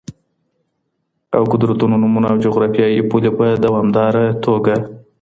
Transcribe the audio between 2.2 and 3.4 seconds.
او جغرافیایي پولي